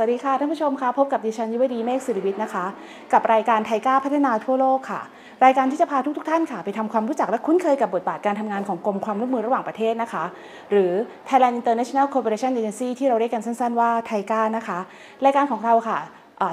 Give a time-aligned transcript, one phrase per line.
[0.00, 2.64] สวัสดีค่ะท่านผู้ชมคะพบกับดิฉันยุวดีเมฆสิริวิทย์นะคะ
[3.12, 5.00] กับรายการไทก้าพัฒนาทั่วโลกค่ะ
[5.44, 10.24] รายการที่จะพาทุกทท่านค่ะ ไปทำความรู้จักและคุ้นเคยกับบทบาทการทำงานของกรมความร่วมมือระหว่างประเทศนะคะ
[10.70, 10.92] หรือ
[11.28, 14.78] Thailand International Cooperation Agency ที่เราเรียกกันสั้นๆว่าไทก้านะคะ
[15.24, 15.98] รายการของเราค่ะ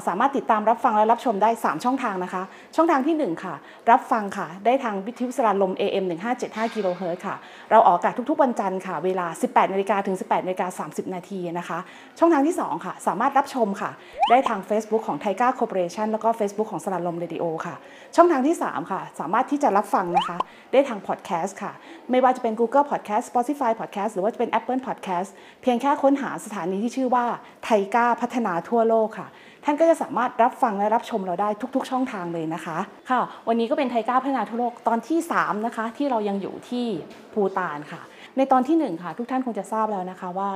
[0.08, 2.44] สามารถติดตามรับฟังและรับชมได้ 3 ช่องทางนะคะ
[2.76, 3.56] ช่องทางที่ 1 ค่ะ
[3.92, 6.06] รับฟังค่ะ ได้ทางวิทยุสารลม AM
[6.40, 7.36] 1575กิโลเฮิรตซ์ค่ะ
[7.72, 11.80] เราออกอากาศทุกๆ วันจันทร์ค่ะ เวลา 18นาฬิกาถึง 18นาฬิกา30 นาทีนะคะ
[12.20, 13.92] ช่องทางที่ 2 ค่ะ สามารถรับชมค่ะ
[14.30, 17.76] ได้ทาง Facebook ของ t ทก้าคอร์ปอเรชันแล้วก็ Facebook ของสราญรมเรดิโอค่ะ
[18.16, 20.38] ช่องทางที่ 3 ค่ะ สามารถที่จะรับฟังนะคะ
[20.72, 21.72] ได้ทางพอดแคสต์ค่ะ
[22.12, 25.30] ไม่ว่าจะเป็น Google Podcast Spotify Podcast หรือว่าจะเป็น Apple Podcast
[25.62, 27.26] เพียงแค่ค้นหาสถานีที่ชื่อว่า
[27.64, 29.28] TICA พัฒนาทั่วโลกค่ะ
[29.66, 32.78] ท่านก็จะสามารถรับฟังและรับชมเราได้ทุก ๆ ช่องทางเลยนะคะ
[33.12, 36.86] ค่ะ วันนี้ก็เป็น TICA พัฒนาทั่วโลกตอนที่ 3 นะคะ ที่เรายังอยู่ที่
[37.34, 38.02] ภูตานค่ะ
[38.38, 40.50] ในตอนที่ 1 ค่ะ ทุกท่านคงจะทราบแล้วนะคะว่า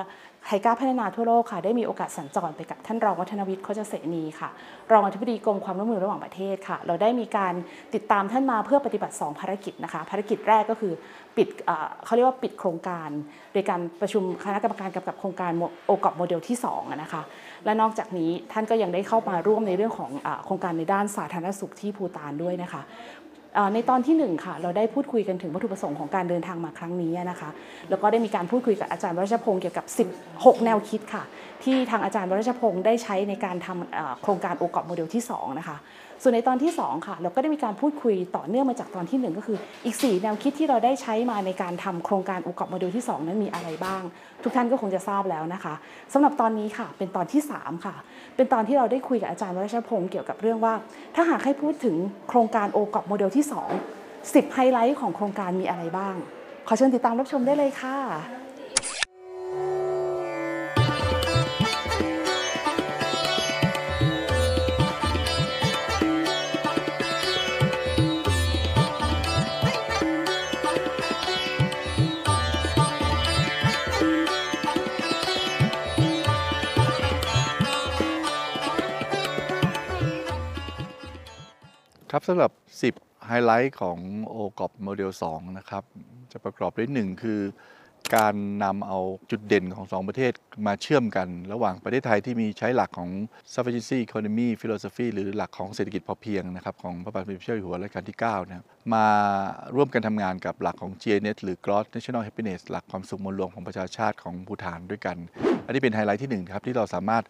[0.46, 4.50] ไทก้าพัฒนาทั่วโลกค่ะได้มีโอกาสสัญจรไปกับท่านรองวัฒนวิทย์โคชเสนีค่ะ
[4.92, 7.54] รองอธิบดีกรมความร่วมมือระหว่างประเทศค่ะ เราได้มีการ
[7.94, 10.94] ติดตามท่านมาเพื่อปฏิบัติ 2 ภารกิจนะคะ ภารกิจแรกก็คือ
[11.38, 13.10] ปิดเเขาเรียกว่าปิดโครงการ
[13.54, 15.52] โดยการประชุมคณะกรรมการกำกับโครงการ
[15.88, 17.22] โอกอบโมเดลที่2อะนะคะ
[17.66, 22.82] และนอกจากนี้ท่านก็ยังได้เข้ามาร่วมในเรื่องของอโครงการในด้านสาธารณสุขที่ภูตานด้วยนะคะ
[23.74, 27.50] ในตอนที่หนึ่งค่ะ เราได้พูดคุยกันถึงวัตถุประสงค์ของการเดินทางมาครั้งนี้นะคะ
[27.90, 29.86] แล้วก็ได้มีการพูดคุยกับอาจารย์วรชพงศ์เกี่ยวกับ
[30.26, 31.24] 16 แนวคิดค่ะ
[31.64, 35.78] ที่ทางอาจารย์วรชพงศ์ได้ใช้ในการทำโครงการโอกอบโมเดลที่2นะคะ
[36.22, 44.02] ส่วนในตอนที่ 2 ค่ะ เราก็ได้มีการพูดคุยต่อเนื่องมาจากตอนที่ 1 ก็คือ อีก 4 แนวคิดที่เราได้ใช้มาในการทำโครงการโอกอบโมเดลที่ 2 นั้นมีอะไรบ้าง
[44.44, 45.74] ทุกท่านก็คงจะทราบแล้วนะคะ
[46.14, 47.96] สำหรับตอนนี้ค่ะ เป็นตอนที่ 3 ค่ะ
[48.36, 50.74] เป็นตอนที่เราได้คุยกับอาจารย์วรชพงศ์เกี่ยวกับเรื่องว่า
[51.16, 51.96] ถ้าหากให้พูดถึง
[52.30, 53.46] โครงการโอกอบโมเดลที่
[53.94, 56.16] 2 10ไฮไลท์ของโครงการมีอะไรบ้าง
[56.68, 57.98] ขอเชิญติดตามรับชมได้เลยค่ะ
[82.14, 82.52] ครับสำหรับ
[82.90, 83.98] 10 ไฮไลท์ของ
[84.36, 85.84] o g o p โมเดล2นะครับ
[86.32, 87.40] จะประกอบด้วยหนึ่งคือ
[88.16, 89.00] การนำเอา
[89.32, 90.34] จุดเด่นของ 2 ประเทศ
[90.68, 93.10] มาเชื่อมกัน ระหว่างประเทศไทยที่มีใช้หลักของ
[93.54, 99.06] sufficiency economy philosophy หรือหลักของเศรษฐกิจพอเพียงนะครับ ของพระบาทสมเด็จพระเจ้าอยู่หัวรัชกาลที่9นะมา
[99.76, 105.18] ร่วมกันทำงานกับหลักของ GNH หรือ Gross National Happiness หลักความสุขมวลรวมของประชาชาติของภูฏานด้วยกัน
[105.66, 107.24] อันนี้เป็นไฮไลท์ที่หนึ่งครับที่เราสามารถ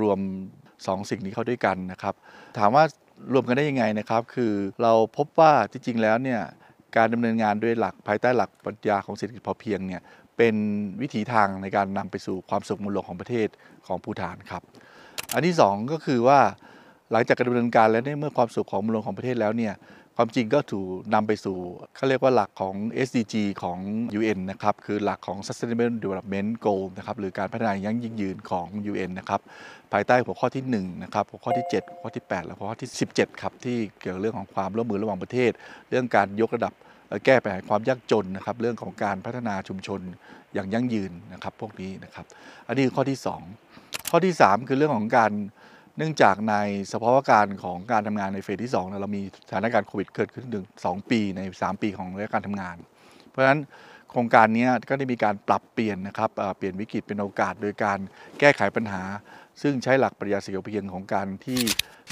[0.00, 0.18] รวม
[0.66, 2.14] 2 สิ่งนี้เข้าด้วยกันนะครับ
[2.60, 2.84] ถามว่า
[3.32, 6.40] รวมกันได้ยังไงนะครับ คือเราพบว่าที่จริงแล้วเนี่ย
[6.96, 10.02] การดำเนินงานด้วยหลักภายใต้หลักปรัชญาของเศรษฐกิจพอเพียงเนี่ย
[10.36, 10.54] เป็น
[11.00, 13.48] วิถีทางในการนำไปสู่ความสุขมูลรวมของประเทศ
[13.86, 14.62] ของภูฐานครับ
[15.34, 16.40] อันที่ 2 ก็คือว่า
[17.12, 19.72] หลังจากการดำเนินการแล้วเนี่ยเมื่อความสุขของมูลรวมของประเทศแล้วเนี่ย
[20.18, 21.56] ความจริงก็ถูกนำไปสู่
[21.96, 22.74] เขาเรียกว่าหลักของ
[23.06, 23.78] SDG ของ
[24.18, 29.40] UN นะครับ คือหลักของ Sustainable Development Goal นะครับ หรือการพัฒนายั่งยืนของ UN นะครับ
[29.92, 35.50] ภายใต้หัวข้อที่1นะครับ หัวข้อที่ 7 หัวข้อที่ 8 และหัวข้อที่ 17 ครับ ที่เกี่ยวกับเรื่องของความร่วมมือระหว่างประเทศ
[35.90, 36.72] เรื่องการยกระดับ
[37.24, 40.00] แก้ปัญหาความยากจนนะครับ เรื่องของการพัฒนาชุมชน
[40.54, 42.26] อย่างยั่งยืนนะครับ พวกนี้นะครับ
[42.68, 43.18] อันนี้คือข้อที่
[43.64, 45.32] 2 ข้อที่ 3 คือเรื่องของการ
[45.98, 46.54] เนื่องจากใน
[46.92, 52.76] สภาวะการของการทำงานในเฟสที่2เนี่ยเรามีสถานการณ์โควิดเกิดขึ้นถึง2ปีใน 3 ปีของระยะการทำงาน
[53.28, 53.60] เพราะฉะนั้น
[54.10, 57.98] โครงการนี้ก็ได้มีการปรับเปลี่ยนนะครับเปลี่ยนวิกฤตเป็นโอกาส โดยการ
[58.40, 59.02] แก้ไขปัญหา
[59.62, 61.60] ซึ่งใช้หลักปรัชญาเศรษฐกิจพเพียงของการที่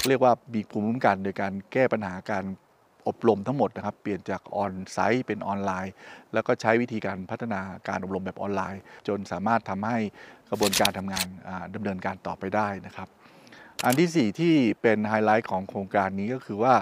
[0.07, 2.45] เรียกว่ามีภูมิคุ้มกัน โดยการแก้ปัญหาการ
[3.07, 5.93] อบรมทั้งหมดนะครับ เปลี่ยนจากออนไซต์เป็นออนไลน์
[6.33, 9.97] แล้วก็ใช้วิธีการพัฒนาการอบรมแบบออนไลน์ จนสามารถทำให้
[10.49, 13.09] กระบวนการทำงานอ่าดำเนินการต่อไปได้นะครับ
[13.83, 16.75] อันที่ 4 ที่เป็นไฮไลท์ของโครงการนี้ก็คือว่า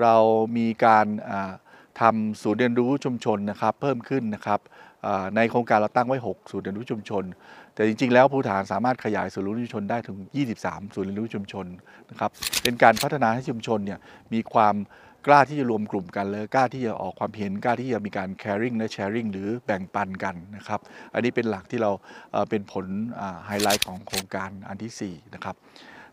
[0.00, 0.16] เรา
[0.56, 1.06] มีการ
[2.00, 4.60] ทำศูนย์เรียนรู้ชุมชนนะครับเพิ่มขึ้นนะครับ
[5.36, 7.24] ในโครงการเราตั้งไว้ 6 ศูนย์เรียนรู้ชุมชน
[7.74, 10.18] แต่จริงๆ แล้วภูฐานสามารถขยายศูนย์เรียนรู้ชุมชนได้ถึง
[10.56, 11.66] 23 ศูนย์เรียนรู้ชุมชน
[12.10, 12.30] นะครับ
[12.62, 13.98] เป็นการพัฒนาให้ชุมชนเนี่ย
[14.32, 14.74] มีความ
[15.26, 20.80] กล้าที่จะรวมกลุ่มกันเลยกล้าที่จะออกความเห็นกล้าที่จะมีการ caring และ sharing หรือแบ่งปันกันนะครับ
[21.14, 21.90] อันนี้เป็นหลักที่เรา
[22.50, 22.86] เป็นผล
[23.46, 25.56] ไฮไลท์ของโครงการอันทีสี่4นะครับ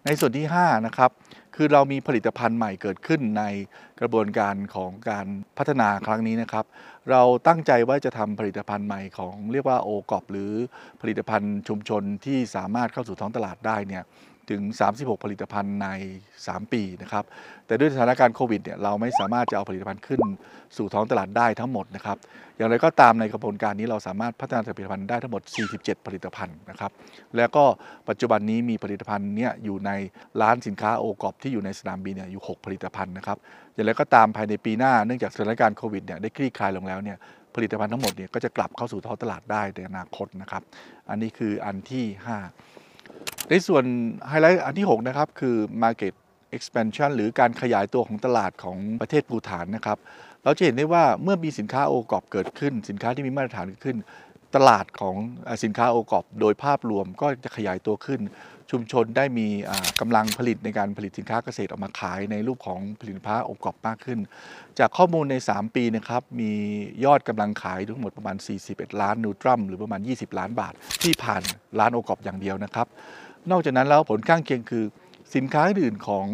[0.05, 1.11] ในส่วนที่5นะครับ
[1.55, 3.43] คือเรามีผลิตภัณฑ์ใหม่เกิดขึ้นใน
[3.99, 6.65] กระบวนการของการพัฒนาครั้งนี้นะครับ
[7.09, 10.51] เราตั้งใจว่าจะทำผลิตภัณฑ์ใหม่ของเรียกว่าโอกอบหรือ
[11.01, 14.03] ผลิตภัณฑ์ชุมชนที่สามารถเข้าสู่ท้องตลาดได้เนี่ย
[14.49, 14.61] ถึง
[14.93, 15.87] 36 ผลิตภัณฑ์ใน
[16.33, 17.23] 3 ปีนะครับ
[17.65, 20.21] แต่ด้วยสถานการณ์โควิดเนี่ยเราไม่สามารถจะเอาผลิตภัณฑ์ขึ้น
[20.77, 22.17] สู่ท้องตลาดได้ทั้งหมดนะครับ
[22.57, 25.43] อย่างไรก็ตามในกระบวนการนี้เราสามารถพัฒนาผลิตภัณฑ์ได้ทั้งหมด
[25.75, 26.91] 47 ผลิตภัณฑ์นะครับ
[27.37, 27.63] แล้วก็
[28.09, 29.91] ปัจจุบันนี้มีผลิตภัณฑ์เนี่ยอยู่ใน
[30.41, 33.37] ร้านสินค้าโอกอบที่อยู่ในสนามบินเนี่ยอยู่ 6 ผลิตภัณฑ์นะครับ
[33.73, 37.17] อย่างไรก็ตามภายในปีหน้าเนื่องจากสถานการณ์โควิดเนี่ยได้คลี่คลายลงแล้วเนี่ย
[37.55, 40.63] ผลิตภัณฑ์ทั้งหมดเนี่ยก็จะกลับเข้าสู่ท้องตลาดได้ในอนาคตนะครับ
[41.09, 42.78] อันนี้คืออันที่ 5
[43.49, 43.83] ในส่วน
[44.27, 46.13] ไฮไลท์อันที่ 6 นะครับ คือ Market
[46.57, 49.97] Expansion หรือการขยายตัวของตลาดของประเทศภูฐานนะครับ
[50.43, 53.97] เราจะเห็นได้ว่าเมื่อมีสินค้าโอกอบเกิดขึ้น สินค้าที่มีมาตรฐานเกิดขึ้น
[54.55, 55.15] ตลาดของ
[55.63, 58.21] สินค้าโอกอบโดยภาพรวมก็จะขยายตัวขึ้น
[58.71, 64.19] ชุมชนได้มีอ่ากำลังผลิตในการผลิตสินค้าเกษตรออกมาขายในรูปของผลิตภัณฑ์โอกอบมากขึ้น
[64.79, 66.51] จากข้อมูลใน 3 ปีนะครับมี
[67.05, 68.35] ยอดกำลังขายทั้งหมดประมาณ
[68.69, 70.73] 41 ล้านนูตรัมหรือประมาณ 20 ล้านบาท
[71.03, 71.41] ที่ผ่าน
[71.79, 72.87] ร้านโอกอบอย่างเดียวนะครับ
[73.51, 74.85] นอกจากนั้นแล้วผลข้างเคียงคือ
[75.35, 76.27] สินค้าอื่นของ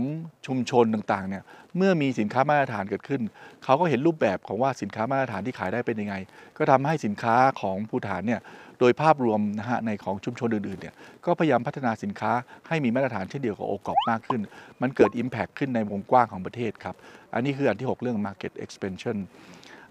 [0.48, 1.44] ชุมชนต่างๆเนี่ย
[1.78, 3.22] เมื่อมีสินค้ามาตรฐานเกิดขึ้น
[3.64, 6.16] เขาก็เห็นรูปแบบของว่าสินค้ามาตรฐานที่ขายได้เป็นยังไง
[6.58, 8.42] ก็ทำให้สินค้าของภูฐานเนี่ย
[8.80, 10.96] โดยภาพรวมนะฮะในของชุมชนอื่นๆเนี่ย
[11.26, 12.32] ก็พยายามพัฒนาสินค้า
[12.68, 14.42] ให้มีมาตรฐานเช่นเดียวกับโอกอบมากขึ้น
[14.82, 16.96] มันเกิด Impact ขึ้นในวงกว้างของประเทศครับ
[17.34, 19.18] อันนี้คืออันที่ 6 เรื่อง Market Expansion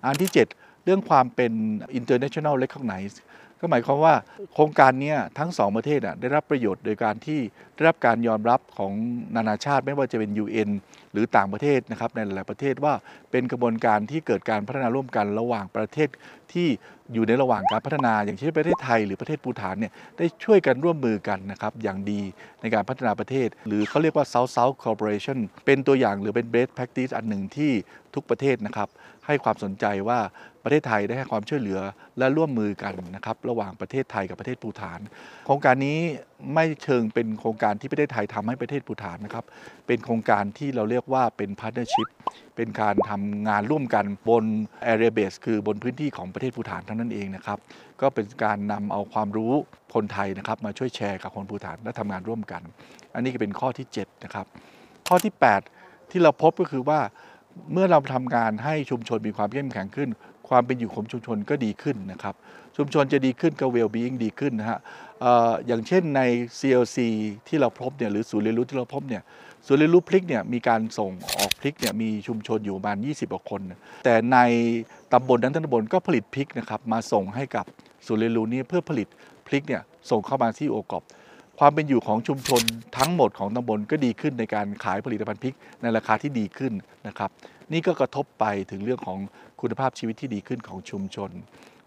[0.04, 1.52] อันที่ 7 เรื่องความเป็น
[1.98, 3.16] international recognize
[3.60, 4.14] ก็หมายความว่า
[4.54, 7.40] โครงการนี้ทั้งสองประเทศอะได้รับประโยชน์โดยการที่
[7.74, 8.92] ได้รับการยอมรับของ
[9.36, 10.70] นานาชาติไม่ว่าจะเป็น UN
[11.12, 12.94] หรือต่างประเทศนะครับในหลายประเทศว่า
[13.30, 16.08] เป็นกระบวนการที่เกิดการพัฒนาร่วมกันระหว่างประเทศ
[16.52, 16.68] ที่
[17.12, 22.20] อยู่ในระหว่างการพัฒนาอย่างเช่นประเทศไทยหรือประเทศปูฐานเนี่ยได้ช่วยกันร่วมมือกันนะครับอย่างดี
[22.60, 27.72] ในการพัฒนาประเทศ หรือเขาเรียกว่า South South Cooperation เป็นตัวอย่างหรือเป็น best practice อันหนึ่งที่
[28.14, 28.88] ทุกประเทศนะครับ
[29.26, 30.18] ให้ความสนใจว่า
[30.64, 31.80] ประเทศไทยได้ให้ความช่วยเหลือ
[32.18, 35.00] และร่วมมือกันนะครับระหว่างประเทศไทยกับประเทศปูฐาน
[35.46, 35.98] โครงการนี้
[36.54, 39.44] ไม่เชิงเป็นโครงการที่ประเทศไทยทำให้ประเทศปูฐานนะครับ
[39.86, 42.08] เป็นโครงการที่เราเรียกว่าเป็น partnership
[42.56, 44.44] เป็นการทำงานร่วมกันบน
[44.92, 47.58] area base คือบนพื้นที่ของประเทศภูฐานเท่านั้นเองนะครับ
[48.00, 49.52] ก็เป็นการนำเอาความรู้
[49.94, 52.62] คนไทยนะครับ มาช่วยแชร์กับคนภูฐานและทำงานร่วมกัน
[53.14, 54.46] อันนี้ก็เป็นข้อที่7นะครับ
[55.08, 55.32] ข้อที่
[55.72, 57.00] 8 ที่เราพบก็คือว่า
[57.72, 60.10] เมื่อเราทำงานให้ชุมชนมีความเข้มแข็งขึ้น
[60.48, 62.34] ความเป็นอยู่ของชุมชนก็ดีขึ้นนะครับ
[62.76, 64.78] ชุมชนจะดีขึ้นก็ well being ดีขึ้นนะฮะ
[65.66, 66.20] อย่างเช่นใน
[66.58, 66.98] CLC
[67.48, 69.22] ที่เราพบเนี่ยหรือศูนย์เรียนรู้ที่เราพบเนี่ย
[69.66, 73.60] ศูนย์เรียนรู้พริกเนี่ยมีการส่งออกพริกเนี่ยมีชุมชนอยู่ประมาณ 20กว่าคน
[74.04, 74.38] แต่ใน
[75.12, 77.64] ตำบลนั้นทั้งตำบลก็ผลิตพริกนะครับมาส่งให้กับ
[78.06, 79.08] ศูนย์เรียนรู้นี้เพื่อผลิต
[79.46, 81.02] พริกเนี่ยส่งเข้ามาที่ OGOP
[81.58, 82.62] ความเป็นอยู่ของชุมชน
[82.98, 86.72] ทั้งหมดของตำบลก็ดีขึ้นในการขายผลิตภัณฑ์พริกในราคาที่ดีขึ้น
[87.08, 87.30] นะครับ
[87.72, 89.18] นี่ก็กระทบไปถึงเรื่องของ
[89.64, 91.30] คุณภาพชีวิตที่ดีขึ้นของชุมชน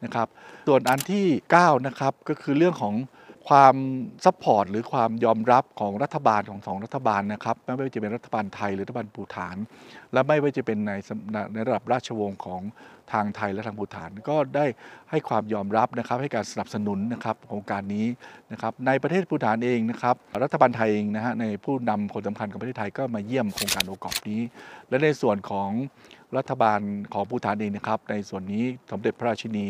[0.04, 0.28] นะครับ
[0.68, 1.26] ส่วนอันที่
[1.58, 2.96] 9นะครับก็คือเรื่องของ
[3.50, 3.76] ความ
[4.26, 9.56] support หรือความยอมรับของรัฐบาลของสองรัฐบาลนะครับ ไม่ว่าจะเป็นรัฐบาลไทยหรือรัฐบาลภูฏาน
[10.14, 10.92] และไม่ว่าจะเป็นใน
[11.54, 12.62] ในระดับราชวงศ์ของ
[13.14, 14.66] ทางไทยและทางปูฐาน ก็ได้
[15.10, 18.06] ให้ความยอมรับนะครับให้การสนับสนุนนะครับโครงการนี้
[18.52, 24.42] นะครับในประเทศปูฐานเองนะครับ รัฐบาลไทยเองนะฮะในผู้นำคนสำคัญของประเทศไทยก็มาเยี่ยมโครงการโอกอบนี้
[24.90, 25.70] และในส่วนของ
[26.38, 26.80] รัฐบาล
[27.14, 29.68] ของภูฐานเองนะครับ ในส่วนนี้สมเด็จพระราชินี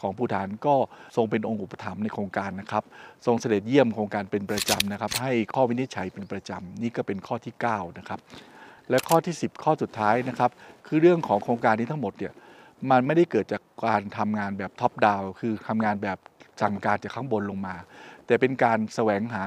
[0.00, 0.74] ของภูฐานก็
[1.16, 2.84] ทรงเป็นองค์อุปถัมภ์ในโครงการนะครับ
[3.26, 8.20] ทรงเสด็จเยี่ยมโครงการเป็นประจำนะครับ ให้ข้อวินิจฉัยเป็นประจำนี่ก็เป็นข้อที่ 9 นะครับ
[8.90, 10.50] และข้อที่ 10 ข้อสุดท้ายนะครับ
[10.86, 12.32] คือเรื่องของโครงการนี้ทั้งหมดเนี่ย
[12.90, 16.18] มันไม่ได้เกิดจากการทำงานแบบท็อปดาวคือทำงานแบบ
[16.62, 17.74] สั่งการจากข้างบนลงมา
[18.26, 19.44] แต่เป็นการแสวงหา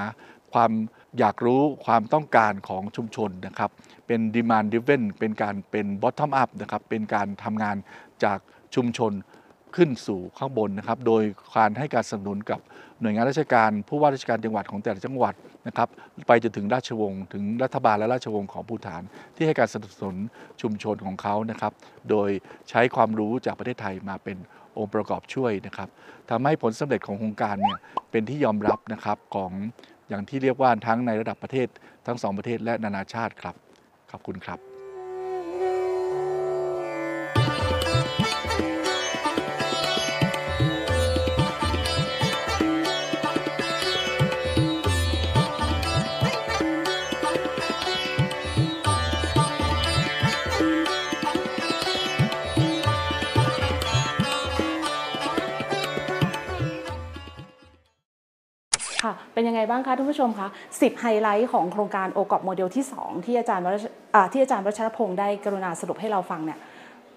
[0.52, 0.70] ความ
[1.18, 3.70] อยากรู้ความต้องการของชุมชนนะครับ
[4.06, 7.76] เป็น demand driven เป็นการเป็น bottom up นะครับ เป็นการทำงาน
[8.24, 8.38] จาก
[8.74, 9.12] ชุมชน
[9.76, 11.22] ขึ้นสู่ข้างบนนะครับ โดย
[11.56, 12.60] การให้การสนับสนุนกับ
[13.00, 15.34] หน่วยงานราชการ ผู้ว่าราชการจังหวัดของแต่ละจังหวัด
[15.66, 15.88] นะครับ
[16.26, 19.02] ไปจนถึงราชวงศ์ถึงรัฐบาลและราชวงศ์ของภูฐาน
[19.36, 20.16] ที่ให้การสนับสนุน
[20.60, 21.72] ชุมชนของเขานะครับ
[22.10, 22.30] โดย
[22.70, 24.36] ใช้ความรู้จากประเทศไทยมาเป็น
[24.78, 25.88] องค์ประกอบช่วยนะครับ
[26.30, 27.78] ทำให้ผลสำเร็จของโครงการเนี่ย
[28.10, 29.52] เป็นที่ยอมรับนะครับของ
[30.08, 31.68] อย่างที่เรียกว่าทั้งในระดับประเทศ
[32.06, 33.54] ทั้งสองประเทศและนานาชาติครับ
[34.10, 34.73] ขอบคุณครับ
[59.44, 63.64] เป็นยังไงบ้างคะท่านผู้ชมคะ10 ไฮไลท์ของโครงการ OGOP โมเดลที่ 2 ที่อาจารย์
[64.32, 66.58] ที่อาจารย์วัชรพงศ์ได้กรุณาสรุปให้เราฟังเนี่ย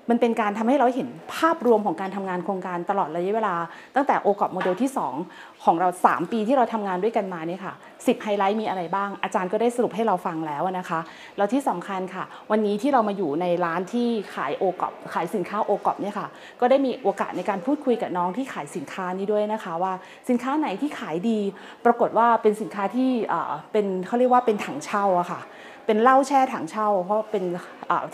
[0.09, 3.55] มันเป็นการทำให้เราเห็นภาพรวมของการทำงานโครงการตลอดระยะเวลา
[3.95, 4.91] ตั้งแต่ OGOP โมเดลที่
[5.27, 10.99] 2 ของเรา 3 ปีที่เราทำงานด้วยกันมาเนี่ยค่ะ10ไฮไลท์มีอะไรบ้าง อาจารย์ก็ได้สรุปให้เราฟังแล้วนะคะ
[11.37, 16.27] แล้วที่สำคัญค่ะ วันนี้ที่เรามาอยู่ในร้านที่ขาย OGOP ขายสินค้า OGOP เนี่ยค่ะ
[16.59, 19.93] ก็ได้มีโอกาสในการพูดคุยกับน้องที่ขายสินค้านี้ด้วยนะคะ ว่า
[20.29, 21.39] สินค้าไหนที่ขายดี
[21.85, 25.41] ปรากฏว่าเป็นสินค้าที่เออเป็นเขาเรียกว่าเป็นถังเช่าอะค่ะ
[25.88, 27.44] เป็นเหล้าแช่ถังเช่า เพราะเป็น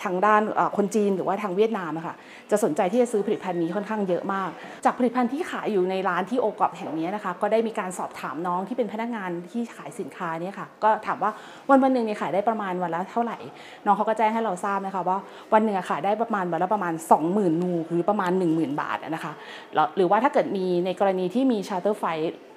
[0.04, 0.42] ทางด้าน
[0.78, 2.16] คนจีนหรือว่าทางเวียดนามค่ะ
[2.52, 4.50] จะสนใจที่จะซื้อผลิตภัณฑ์นี้ค่อนข้างเยอะมาก
[4.86, 11.32] จากผลิตภัณฑ์ที่ขายอยู่ในร้านที่โอกอบแห่งนี้นะคะก็ได้มีการสอบถามน้องที่เป็นพนักงานที่ขายสินค้านี่ค่ะก็ถามว่า
[11.70, 13.38] วันวันหนึ่งเนี่ยขายได้ประมาณวันละเท่าไหร่
[13.86, 15.18] น้องเขาก็แจ้งให้เราทราบนะคะว่า
[15.54, 16.94] วันหนึ่งขายได้ประมาณวันละประมาณ
[17.28, 19.34] 20,000นูหรือประมาณ 10,000 บาทนะคะ
[19.96, 22.06] หรือว่าถ้าเกิดมีในกรณีที่มีชาร์เตอร์ไฟ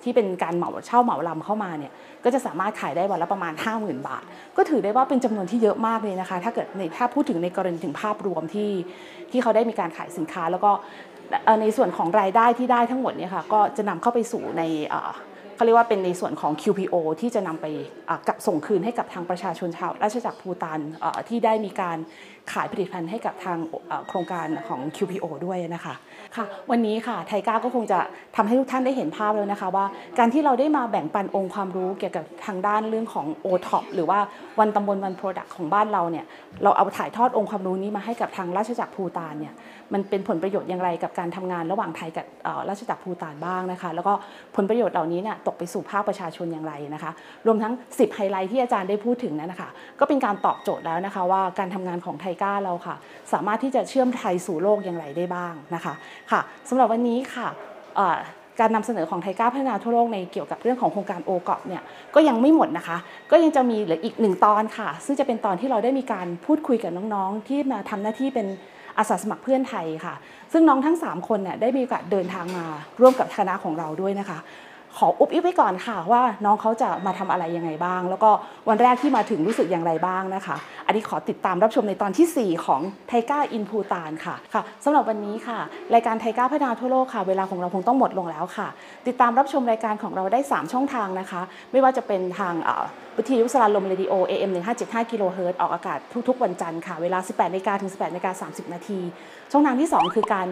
[0.07, 1.93] ที่เป็นการเหมาเช่าเหมาลำเข้ามาเนี่ย
[2.25, 4.25] ก็จะสามารถขายได้วันละประมาณ 50,000 บาท
[4.57, 8.71] ก็ถือได้ว่าเป็นจำนวนที่เยอะมากเลยนะคะ ถ้าเกิดในถ้าพูดถึงในกรณีถึงภาพรวมที่
[9.31, 10.71] ที่เขาได้มีการขายสินค้า แล้วก็
[11.61, 14.63] ในส่วนของรายได้ที่ได้ทั้งหมดเนี่ยค่ะก็จะนำเข้าไปสู่ใน
[15.57, 17.67] เขาเรียกว่าเป็นในส่วนของ QPO ที่จะนำไป
[18.29, 20.79] กับส่งคืนให้กับทางประชาชนชาวราชจักรภูตาน
[21.29, 21.99] ที่ได้มีการ
[22.53, 23.59] ขายผลิตภัณฑ์ให้กับทาง
[24.09, 25.95] โครงการของ QPO ด้วยนะคะ
[26.37, 27.99] ค่ะวันนี้ค่ะไทก้าก็คงจะ
[28.37, 29.87] ทำให้ทุกท่านได้เห็นภาพแล้วนะคะว่า
[30.19, 34.19] การที่เราได้มาแบ่งปันองค์ความรู้เกี่ยวกับทางด้านเรื่องของ o t o p หรือว่า
[34.59, 36.25] วันตำบลวัน Product ของบ้านเราเนี่ย
[36.63, 39.55] เราเอาถ่ายทอดองค์ความรู้นี้มาให้กับทางราชจักรภูตานเนี่ย
[39.93, 42.27] มันเป็นผลประโยชน์อย่างไรกับการทำงานระหว่างไทยกับ
[42.69, 44.13] ราชจักรภูตานบ้างนะคะ แล้วก็
[44.57, 47.13] ผลประโยชน์เหล่านี้เนี่ยตกไปสู่ภาคประชาชนอย่างไรนะคะ
[47.47, 52.97] รวมทั้ง 10 ไฮไลท์ที่อาจารย์ได้พูดถึงนั้นนะคะ ก็เป็นการตอบโจทย์แล้วนะคะว่าการทำงานของไทก้าเราค่ะ
[53.33, 55.95] สามารถที่จะเชื่อมไทยสู่โลกอย่างไรได้บ้างนะคะ
[56.31, 57.49] ค่ะสำหรับวันนี้ค่ะ
[58.61, 61.83] การนำเสนอของไทก้าพัฒนาทั่วโลกในเกี่ยวกับเรื่องของโครงการโอกอบเนี่ย
[62.15, 62.97] ก็ยังไม่หมดนะคะ
[63.31, 68.47] ก็ยังจะมีเหลืออีกหนึ่งตอนค่ะ ซึ่งจะเป็นตอนที่เราได้มีการพูดคุยกับน้องๆ ที่มาทำหน้าที่เป็น
[68.99, 70.15] อาสาสมัครเพื่อนไทยค่ะ
[70.53, 72.65] ซึ่งน้องทั้ง 3 คนเนี่ยได้มีโอกาสเดินทางมา
[73.01, 74.39] ร่วมกับคณะของเราด้วยนะคะ
[74.99, 78.31] ขออุบอิบไว้ก่อนค่ะว่าน้องเขาจะมาทำอะไรยังไงบ้าง แล้วก็
[78.69, 85.59] วันแรกที่มาถึงรู้สึกอย่างไรบ้างนะคะ อันนี้ขอติดตามรับชมในตอนทีสี่ 4 ของไทก้าอินพูตานค่ะค่ะสำหรับวันนี้ค่ะ
[85.95, 88.69] รายการไทก้าพัฒนาทั่วโลกค่ะ เวลาของเราคงต้องหมดลงแล้วค่ะ
[89.07, 91.41] ติดตามรับชมรายการของเราได้ 3 ช่องทางนะคะ
[91.73, 92.55] ไม่ว่าจะเป็นทาง
[93.17, 94.51] วิทยุสลาลมเรดิโอ AM
[94.81, 95.99] 1575กิโลเฮิรตซ์ออกอากาศ
[96.29, 99.01] ทุกๆ วันจันทร์ค่ะเวลา 18นาฬิกาถึง 18นาฬิกา30 นาที
[99.53, 100.47] ช่องทางที่ 2 คือการ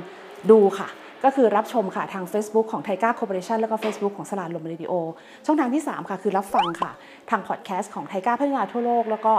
[0.52, 0.88] ดูค่ะ
[1.24, 4.92] ก็คือรับชมค่ะทาง Facebook ของ TICA Cooperation แล้วก็ Facebook ของสราญรมเรดิโอ
[5.46, 6.90] ช่องทางที่ 3 ค่ะ คือรับฟังค่ะ
[7.30, 9.32] ทางพอดแคสต์ของ TICA พัฒนาทั่วโลก แล้วก็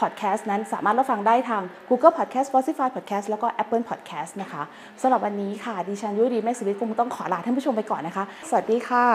[0.00, 4.62] พอดแคสต์นั้นสามารถรับฟังได้ทาง Google Podcast Spotify Podcast แล้วก็ Apple Podcast นะคะ
[5.00, 9.06] สำหรับวันนี้ค่ะดิฉันยุ้ยดีแม่สุริคงต้องขอลาท่านผู้ชมไปก่อนนะคะ สวัสดีค่ะ